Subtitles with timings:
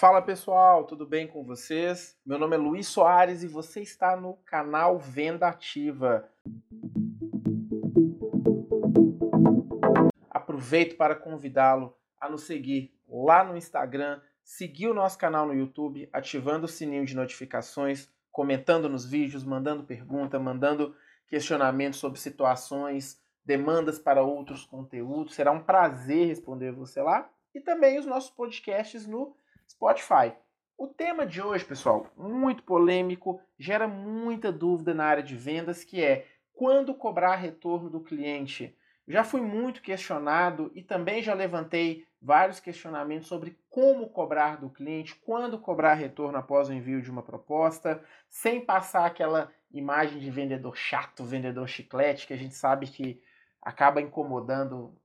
[0.00, 2.18] Fala pessoal, tudo bem com vocês?
[2.24, 6.26] Meu nome é Luiz Soares e você está no canal Venda Ativa.
[10.30, 16.08] Aproveito para convidá-lo a nos seguir lá no Instagram, seguir o nosso canal no YouTube,
[16.14, 20.96] ativando o sininho de notificações, comentando nos vídeos, mandando pergunta, mandando
[21.28, 25.34] questionamentos sobre situações, demandas para outros conteúdos.
[25.34, 27.30] Será um prazer responder você lá.
[27.54, 29.36] E também os nossos podcasts no
[29.70, 30.32] Spotify.
[30.76, 36.02] O tema de hoje, pessoal, muito polêmico, gera muita dúvida na área de vendas, que
[36.02, 38.76] é quando cobrar retorno do cliente.
[39.06, 45.14] Já fui muito questionado e também já levantei vários questionamentos sobre como cobrar do cliente,
[45.14, 50.76] quando cobrar retorno após o envio de uma proposta, sem passar aquela imagem de vendedor
[50.76, 53.22] chato, vendedor chiclete, que a gente sabe que
[53.62, 54.98] acaba incomodando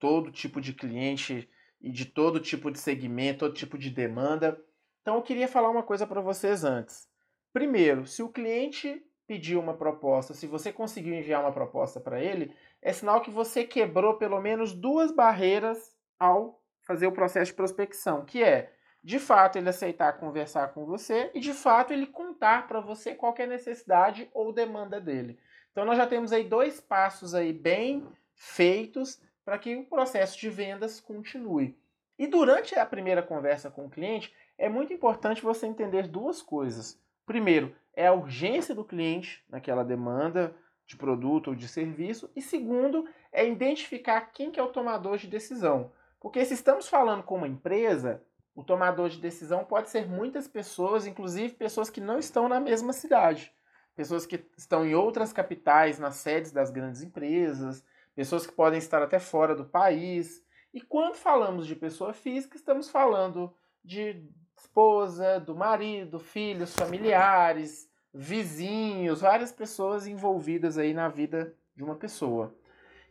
[0.00, 1.48] todo tipo de cliente
[1.80, 4.60] e de todo tipo de segmento, todo tipo de demanda.
[5.02, 7.08] Então eu queria falar uma coisa para vocês antes.
[7.52, 12.54] Primeiro, se o cliente pediu uma proposta, se você conseguiu enviar uma proposta para ele,
[12.82, 18.24] é sinal que você quebrou pelo menos duas barreiras ao fazer o processo de prospecção,
[18.24, 22.80] que é, de fato, ele aceitar conversar com você e, de fato, ele contar para
[22.80, 25.38] você qual é necessidade ou demanda dele.
[25.70, 30.48] Então, nós já temos aí dois passos aí bem feitos para que o processo de
[30.48, 31.76] vendas continue.
[32.18, 37.00] E durante a primeira conversa com o cliente, é muito importante você entender duas coisas.
[37.24, 40.54] Primeiro, é a urgência do cliente naquela demanda
[40.86, 42.30] de produto ou de serviço.
[42.34, 45.92] E segundo, é identificar quem que é o tomador de decisão.
[46.18, 48.22] Porque se estamos falando com uma empresa,
[48.54, 52.92] o tomador de decisão pode ser muitas pessoas, inclusive pessoas que não estão na mesma
[52.92, 53.52] cidade.
[53.94, 57.84] Pessoas que estão em outras capitais, nas sedes das grandes empresas,
[58.20, 60.44] pessoas que podem estar até fora do país.
[60.74, 69.22] E quando falamos de pessoa física, estamos falando de esposa, do marido, filhos, familiares, vizinhos,
[69.22, 72.54] várias pessoas envolvidas aí na vida de uma pessoa.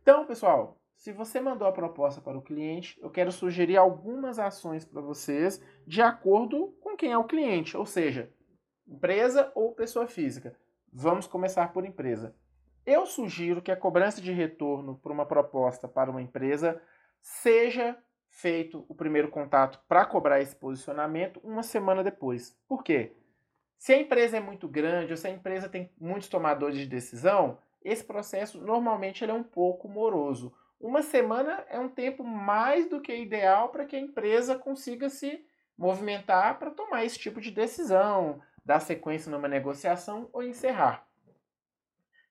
[0.00, 4.86] Então, pessoal, se você mandou a proposta para o cliente, eu quero sugerir algumas ações
[4.86, 8.32] para vocês de acordo com quem é o cliente, ou seja,
[8.88, 10.58] empresa ou pessoa física.
[10.90, 12.34] Vamos começar por empresa.
[12.86, 16.80] Eu sugiro que a cobrança de retorno por uma proposta para uma empresa
[17.20, 17.96] seja
[18.28, 22.54] feito o primeiro contato para cobrar esse posicionamento uma semana depois.
[22.68, 23.12] Por quê?
[23.78, 27.58] Se a empresa é muito grande ou se a empresa tem muitos tomadores de decisão,
[27.82, 30.52] esse processo normalmente ele é um pouco moroso.
[30.78, 35.42] Uma semana é um tempo mais do que ideal para que a empresa consiga se
[35.78, 41.06] movimentar para tomar esse tipo de decisão, dar sequência numa negociação ou encerrar.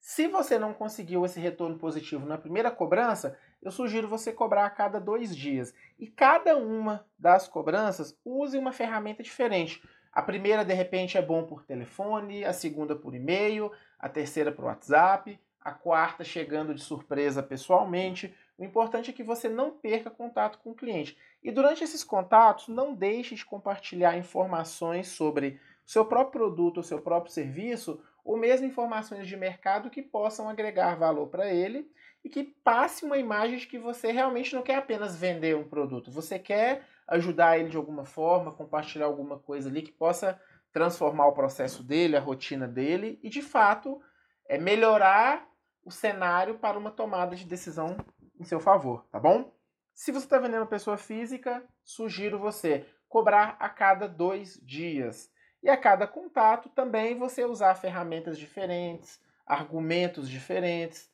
[0.00, 4.70] Se você não conseguiu esse retorno positivo na primeira cobrança, eu sugiro você cobrar a
[4.70, 5.74] cada dois dias.
[5.98, 9.82] E cada uma das cobranças use uma ferramenta diferente.
[10.10, 14.64] A primeira, de repente, é bom por telefone, a segunda por e-mail, a terceira por
[14.64, 18.34] WhatsApp, a quarta chegando de surpresa pessoalmente.
[18.56, 21.16] O importante é que você não perca contato com o cliente.
[21.42, 26.82] E durante esses contatos, não deixe de compartilhar informações sobre o seu próprio produto ou
[26.82, 31.90] seu próprio serviço ou mesmo informações de mercado que possam agregar valor para ele
[32.22, 36.12] e que passe uma imagem de que você realmente não quer apenas vender um produto,
[36.12, 40.40] você quer ajudar ele de alguma forma, compartilhar alguma coisa ali que possa
[40.72, 44.00] transformar o processo dele, a rotina dele e de fato
[44.48, 45.48] é melhorar
[45.84, 47.96] o cenário para uma tomada de decisão
[48.38, 49.52] em seu favor, tá bom?
[49.92, 55.28] Se você está vendendo pessoa física, sugiro você cobrar a cada dois dias.
[55.62, 61.10] E a cada contato também você usar ferramentas diferentes, argumentos diferentes.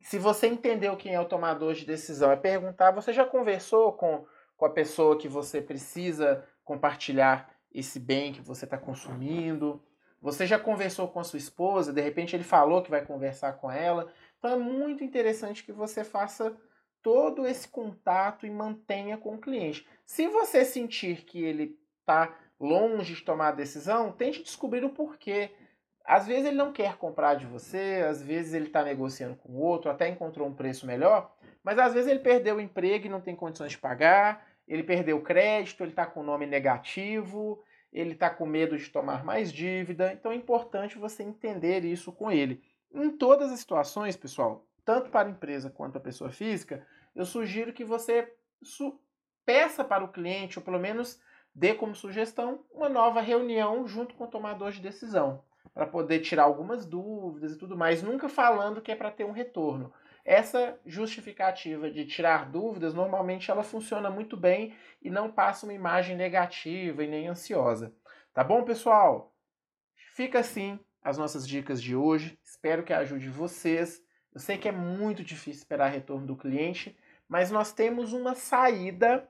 [0.00, 4.24] Se você entendeu quem é o tomador de decisão, é perguntar: você já conversou com,
[4.56, 9.82] com a pessoa que você precisa compartilhar esse bem que você está consumindo?
[10.22, 11.92] Você já conversou com a sua esposa?
[11.92, 14.12] De repente ele falou que vai conversar com ela.
[14.38, 16.54] Então é muito interessante que você faça
[17.02, 19.86] todo esse contato e mantenha com o cliente.
[20.04, 25.50] Se você sentir que ele está longe de tomar a decisão, tente descobrir o porquê.
[26.04, 29.90] Às vezes ele não quer comprar de você, às vezes ele está negociando com outro,
[29.90, 33.34] até encontrou um preço melhor, mas às vezes ele perdeu o emprego e não tem
[33.34, 37.62] condições de pagar, ele perdeu o crédito, ele está com o nome negativo,
[37.92, 40.12] ele está com medo de tomar mais dívida.
[40.12, 42.62] Então é importante você entender isso com ele.
[42.92, 47.72] Em todas as situações, pessoal, tanto para a empresa quanto a pessoa física, eu sugiro
[47.72, 48.32] que você
[49.44, 51.20] peça para o cliente, ou pelo menos
[51.54, 55.42] dê como sugestão uma nova reunião junto com o tomador de decisão,
[55.74, 59.32] para poder tirar algumas dúvidas e tudo mais, nunca falando que é para ter um
[59.32, 59.92] retorno.
[60.24, 66.16] essa justificativa de tirar dúvidas, normalmente ela funciona muito bem e não passa uma imagem
[66.16, 67.94] negativa e nem ansiosa.
[68.32, 69.34] Tá bom, pessoal?
[70.14, 72.38] Fica assim as nossas dicas de hoje.
[72.44, 74.02] Espero que ajude vocês.
[74.32, 76.96] Eu sei que é muito difícil esperar retorno do cliente,
[77.28, 79.28] mas nós temos uma saída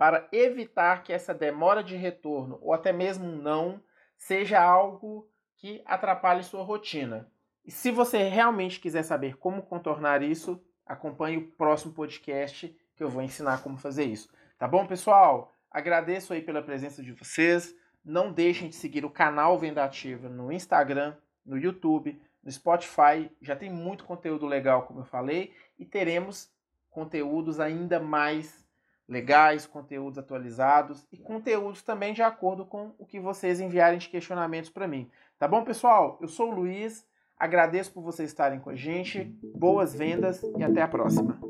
[0.00, 3.82] para evitar que essa demora de retorno ou até mesmo não
[4.16, 7.30] seja algo que atrapalhe sua rotina.
[7.66, 13.10] E se você realmente quiser saber como contornar isso, acompanhe o próximo podcast que eu
[13.10, 14.32] vou ensinar como fazer isso.
[14.58, 15.52] Tá bom, pessoal?
[15.70, 17.76] Agradeço aí pela presença de vocês.
[18.02, 21.14] Não deixem de seguir o canal Venda Ativa no Instagram,
[21.44, 23.30] no YouTube, no Spotify.
[23.42, 26.50] Já tem muito conteúdo legal, como eu falei, e teremos
[26.88, 28.66] conteúdos ainda mais
[29.10, 34.70] legais, conteúdos atualizados e conteúdos também de acordo com o que vocês enviarem de questionamentos
[34.70, 35.10] para mim.
[35.38, 36.16] Tá bom, pessoal?
[36.22, 37.04] Eu sou o Luiz
[37.40, 39.24] Agradeço por vocês estarem com a gente.
[39.56, 41.49] Boas vendas e até a próxima.